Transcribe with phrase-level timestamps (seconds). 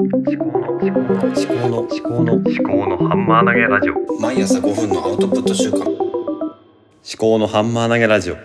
[0.00, 0.96] 思考の思考の思考
[1.68, 2.50] の思考の思考
[2.88, 5.96] のハンマー投げラジオ毎朝5分のアウトプット週間思
[7.16, 8.44] 考のハンマー投げラジオはい、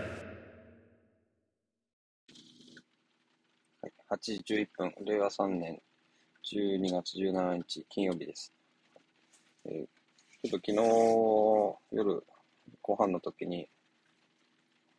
[4.11, 5.81] 8時11分、令和3年
[6.45, 8.53] 12月17日金曜日です。
[9.65, 9.87] えー
[10.41, 10.77] ちょっと昨日
[11.97, 12.23] 夜
[12.81, 13.67] ご飯の時に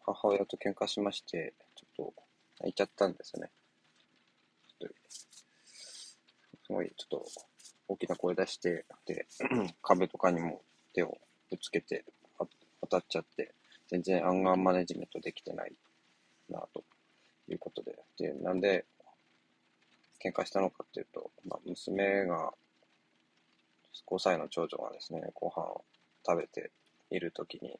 [0.04, 2.14] 母親と喧嘩しまして、ちょっと
[2.58, 3.50] 泣いちゃったんですよね。
[4.80, 5.26] ちょっとす
[6.70, 7.26] ごいちょっと
[7.88, 9.26] 大きな声出して、で、
[9.82, 10.62] 壁とかにも
[10.94, 11.18] 手を
[11.50, 12.04] ぶつけて
[12.80, 13.52] 当たっちゃって、
[13.88, 15.72] 全然アンガーマネジメントできてない
[16.48, 16.84] なと
[17.48, 18.84] いうことで、で、なんで
[20.22, 22.52] 喧嘩したのかっていうと、まあ、娘が、
[24.06, 25.84] 5歳の長女がですね、ご飯を
[26.26, 26.70] 食べて
[27.10, 27.78] いるときに、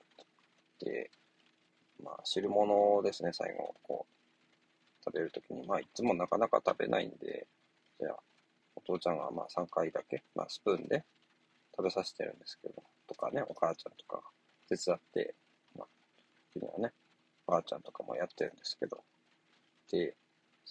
[0.80, 1.10] で、
[2.02, 7.46] まあ、汁物ですね、最後、こう、食べるときに、まあ、いつもなかなか食べないんで、
[8.00, 8.16] じゃあ、
[8.90, 11.04] 父ちゃんがまあ3回だけ、まあ、スプーンで
[11.76, 14.22] 食べさせてるんですけど、とかね、お母ちゃんとか
[14.68, 15.34] 手伝って、
[15.76, 15.86] まあ、
[16.52, 16.92] 次はね、
[17.46, 19.02] おばあちゃんとかもやってるんですけど、
[19.90, 20.14] で、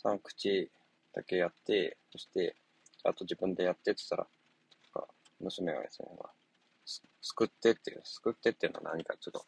[0.03, 0.70] 3口
[1.14, 2.56] だけやって、そして、
[3.03, 4.28] あと自分でやってって言ったら、
[5.42, 6.30] 娘がですね、まあ、
[6.86, 9.45] すすくってっていう、すくってっていうのは何かちょっと、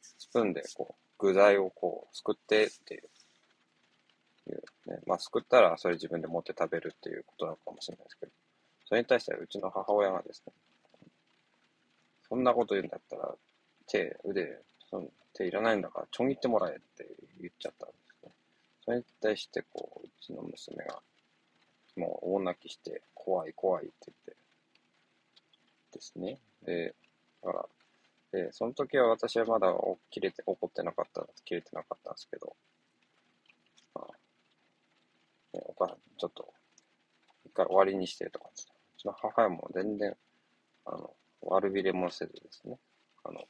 [0.00, 3.02] スプーンでこう、具材をこう、すくってって、いう
[4.88, 8.32] ね、まあ、すくったらそれ自分で持って食べるっていうことなのかもしれないですけど、
[8.88, 10.52] それに対してはうちの母親がですね、
[12.28, 13.34] そんなこと言うんだったら、
[13.86, 14.58] 手、腕、
[14.90, 17.06] その手いらないんだから、ちょん切ってもらえって
[17.40, 18.32] 言っちゃったんですね。
[18.84, 21.00] それに対して、こう、うちの娘が、
[21.96, 24.36] もう大泣きして、怖い怖いって言って、
[25.92, 26.38] ですね。
[26.64, 26.94] で、
[27.42, 27.68] だから、
[28.32, 32.54] で、その時は私はまだお切れて、怒ってなかった、切れてなかったんですけど、
[33.94, 36.52] まあ、ね、お母さん、ちょっと、
[37.46, 40.14] 一回終わりにしてとかって、うちの母親も全然、
[40.84, 42.78] あの、悪びれもせずですね、
[43.24, 43.40] あの、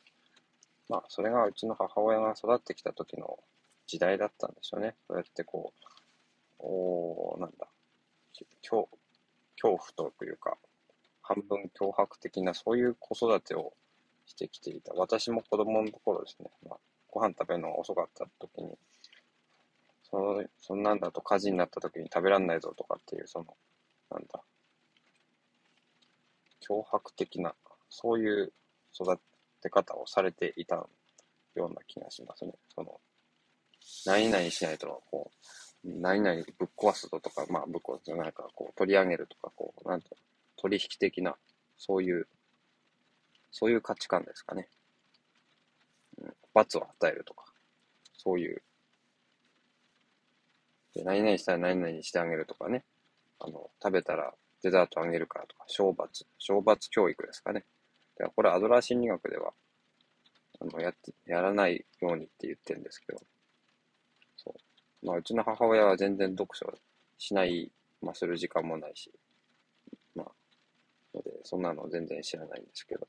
[0.88, 3.38] まあ、それがうちの母親が育ってきた時の
[3.86, 4.94] 時代だったんでしょうね。
[5.06, 5.84] そうやってこう、
[6.60, 7.68] おなんだ、
[8.62, 8.88] 恐
[9.60, 10.56] 恐怖というか、
[11.22, 13.72] 半分脅迫的な、そういう子育てを
[14.26, 14.92] してきていた。
[14.94, 16.78] 私も子供の頃ですね、まあ、
[17.10, 18.78] ご飯食べるのが遅かった時に、
[20.10, 23.46] そのそんなんだと火事になった時に食べらんないぞとかっていう、その、
[24.10, 24.42] なんだ、
[26.66, 27.54] 脅迫的な、
[27.90, 28.52] そういう
[28.94, 29.18] 育
[29.60, 30.76] て方をされていた
[31.54, 32.52] ような気がしますね。
[32.74, 33.00] その、
[34.06, 35.30] 何々しないと、こ
[35.84, 40.16] う、何々ぶっ壊すぞとか、まあ、ぶっ壊すなんか、こう、取り上げるとか、こう、なんて
[40.56, 41.36] 取引的な、
[41.76, 42.26] そういう、
[43.50, 44.68] そういう価値観ですかね。
[46.20, 47.44] うん、罰を与えるとか、
[48.16, 48.62] そういう。
[50.94, 52.84] で、何々したら何々してあげるとかね。
[53.40, 57.64] あの、食べたらデザートあげるからとか、懲罰、懲罰教育ですかね。
[58.16, 59.52] でこれ、アドラー心理学では、
[60.60, 63.20] あの、やって、やらないようにって言ってるんですけど、
[64.36, 64.54] そ
[65.02, 65.06] う。
[65.06, 66.66] まあ、うちの母親は全然読書
[67.16, 67.70] しない、
[68.02, 69.12] まあ、する時間もないし、
[70.16, 70.32] まあ、
[71.14, 73.06] ので、そんなの全然知らないんですけど。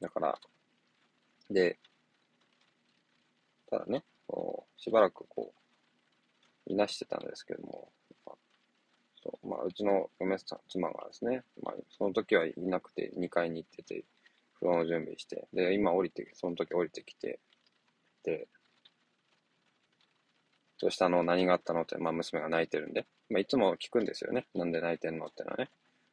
[0.00, 0.38] だから、
[1.50, 1.78] で、
[3.70, 5.52] ただね、こうしばらくこ
[6.66, 7.88] う、いなしてたんですけども、
[8.26, 8.36] まあ
[9.22, 14.04] そうまあ、うちの嫁さん、妻がですね、まあ、その時はいなくて2階に行ってて、
[14.60, 17.38] 風呂の準備して、で、今降りて、その時降りてきて、
[18.22, 18.48] で、
[20.80, 21.22] どうしたの？
[21.22, 21.82] 何があったの？
[21.82, 24.46] って、まあ、娘が泣いてるんで、まあ、いつも聞くんですよね。
[24.54, 25.26] なんで泣いてんの？
[25.26, 25.70] ってのはね。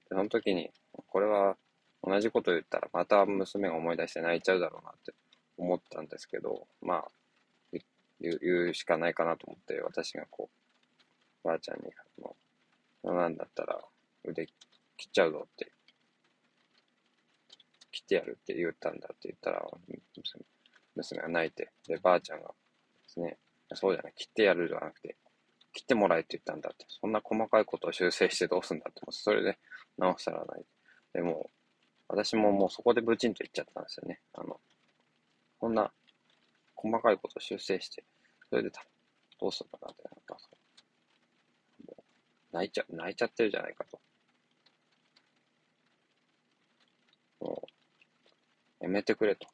[0.10, 0.72] で、その時に、
[1.08, 1.58] これは
[2.04, 5.14] 同じこと言ったら、また娘が思い出して泣いちゃうだろうなって
[5.58, 7.06] 思ったんですけど、まあ、
[8.22, 10.50] 言う言うしかないかなと思って、私がこ
[11.44, 12.36] う、ばあちゃんに、も
[13.04, 13.80] う、なんだったら
[14.24, 14.46] 腕
[14.98, 15.72] 切っちゃうぞって、
[17.92, 19.68] 切ってやるって言ったんだって言ったら、
[20.16, 20.46] 娘
[20.96, 22.54] 娘が泣いて、で、ばあちゃんがで
[23.08, 23.38] すね、
[23.74, 25.16] そうじゃない、切ってやるじゃなくて、
[25.74, 29.58] 切ってもらえって言ったんだって、そんな細かいことを修正してどうすんだって、それで
[29.98, 30.66] 直したらない。
[31.14, 31.50] でも、
[32.08, 34.20] 私ももうそこでブチンと言っちゃったんですよね。
[34.34, 34.60] あの、
[35.60, 35.92] こんな
[36.76, 38.04] 細かいことを修正して、
[38.52, 38.86] それでた
[39.40, 40.38] どうするのかなって、なんか
[41.88, 44.00] もう泣いちゃ、泣いちゃってるじゃないかと。
[47.40, 47.64] も
[48.82, 49.48] う、やめてくれと。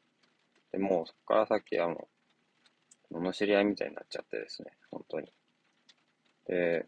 [0.71, 2.07] で、もうそこから先、あの、
[3.11, 5.31] 罵り合いみたいになっちゃってですね、本当に。
[6.47, 6.87] で、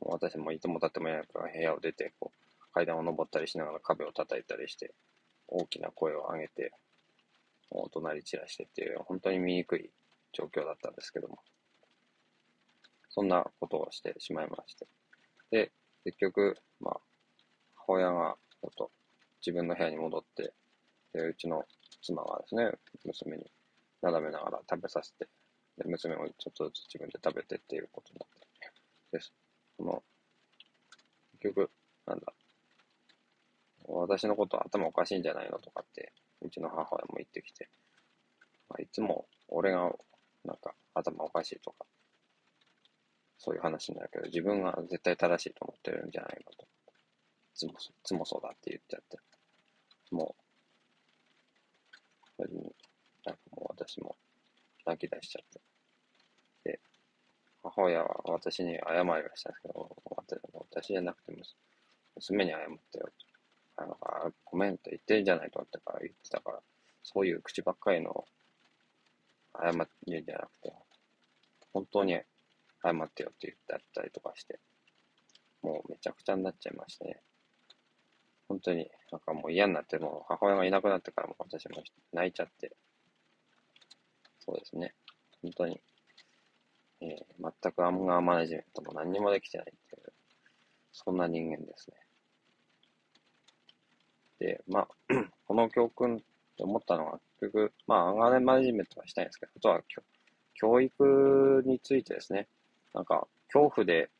[0.00, 4.94] もう私もいつも立ってもいないから部屋を出て、こう、階段を登ったりしながら壁を叩いたりして、
[5.48, 6.72] 大きな声を上げて、
[7.70, 9.90] お隣散らしてっていう、本当に醜い
[10.36, 11.38] 状況だったんですけども、
[13.08, 14.86] そんなことをしてしまいまして。
[15.50, 15.72] で、
[16.04, 17.00] 結局、まあ、
[17.74, 18.90] 母親がちょっと
[19.40, 20.52] 自分の部屋に戻って、
[21.14, 21.64] で、うちの
[22.02, 22.70] 妻がですね、
[23.04, 23.50] 娘に
[24.02, 25.26] なだめながら食べさせて、
[25.78, 28.72] で、娘もちょっとずつ自分で食べてっていうことになって、
[29.12, 29.32] です。
[29.78, 30.02] その、
[31.40, 31.70] 結局、
[32.06, 32.34] なんだ、
[33.88, 36.12] 私のこと頭おかしいんじゃないのとかって、
[36.42, 37.70] うちの母親も言ってきて、
[38.68, 39.90] まあ、いつも俺が
[40.46, 41.86] なんか頭おかしいとか、
[43.38, 46.66] そういう話になるけど、自分が絶対正しいと思ってるんじゃないのと。
[47.54, 49.18] つも、つもそうだって言っちゃって。
[50.10, 50.42] もう、
[52.36, 52.74] それに、
[53.24, 54.16] なんかもう私も
[54.84, 55.44] 泣き出しちゃっ
[56.64, 56.70] て。
[56.72, 56.80] で、
[57.62, 59.96] 母親は私に謝りましたんですけど、
[60.70, 61.38] 私じゃなくても、
[62.16, 62.60] 娘に謝っ
[62.92, 63.08] てよ。
[63.78, 63.96] あの
[64.44, 66.60] ごめんって言ってるんじゃないとってから言ってたから、
[67.02, 68.24] そういう口ばっかりの
[69.62, 69.72] 謝
[70.06, 70.72] りじゃなくて、
[71.72, 72.14] 本当に
[72.82, 74.60] 謝ってよって言ってあったりとかして、
[75.62, 77.20] もうめちゃくちゃになっちゃいましたね。
[78.48, 81.82] 本当に、なんかもう嫌になって、もう母親がいなくなってからも私も
[82.12, 82.76] 泣いちゃって、
[84.38, 84.94] そうですね。
[85.42, 85.80] 本当に、
[87.00, 90.12] えー、全くアンガーマネジメントも何にもできてないっていう、
[90.92, 91.96] そんな人間ですね。
[94.38, 94.88] で、まあ、
[95.46, 96.20] この教訓っ
[96.56, 99.80] て思ったのは、局、まあ、アンガーマネジメントはしたいんですけど、あとは
[100.54, 102.48] 教育についてですね、
[102.94, 104.10] なんか、恐怖で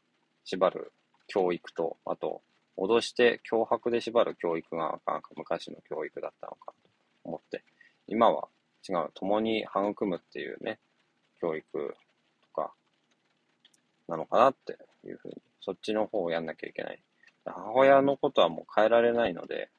[0.44, 0.92] 縛る
[1.26, 2.42] 教育と、あと、
[2.76, 6.88] 脅して脅迫で縛る教育が、なんか昔の教育だったのかと
[7.24, 7.64] 思って、
[8.06, 8.48] 今は
[8.88, 10.78] 違う、共に育むっていうね、
[11.40, 11.96] 教育
[12.42, 12.72] とか、
[14.08, 17.02] なのかなっていうふうに、そっちの方をやんなきゃいけない。
[17.44, 19.70] 母親のことはもう変えられないので、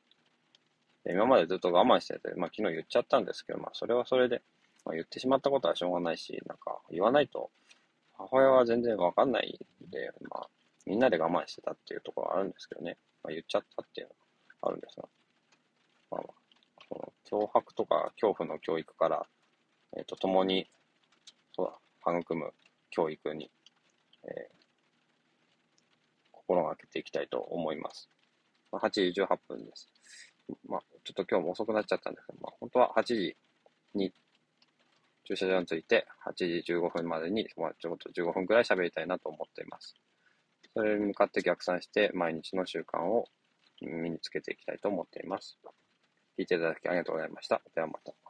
[1.10, 4.42] 今までずっと我慢してて、まあ昨日言っちゃったんですけど、まあそれはそれで、
[4.86, 7.50] まあ、言ってしまったことはしょうがないし、なんか言わないと、
[8.18, 10.50] 母親は全然わかんないんで、まあ
[10.88, 14.14] みんなで我慢してたっていうところはあるんですけどね、まあ、言っちゃったっていうの
[14.62, 15.08] があるんですが、
[16.12, 16.34] まあまあ、
[16.88, 19.26] その脅迫とか恐怖の教育から、
[19.98, 20.68] えっ、ー、と、共に、
[21.54, 21.68] そう
[22.06, 22.54] だ、育む
[22.90, 23.52] 教育に、
[24.24, 24.32] えー、
[26.32, 28.10] 心がけていきたいと思います。
[28.72, 29.90] まあ、8時18分です。
[30.68, 33.36] まあ、ちょっと今日も遅くなっちゃったんですけど、まあ、本当は8時
[33.96, 34.14] に
[35.26, 36.34] 駐車場に着いて、8
[36.64, 39.96] 時15分までに、まあ、ちょっと15分くらい喋りたいなと思っています。
[40.74, 43.26] それに向かって逆算して、毎日の習慣を
[43.82, 45.58] 身につけていきたいと思っています。
[46.38, 47.62] 聞いていただきありがとうございました。
[47.76, 48.27] ではまた。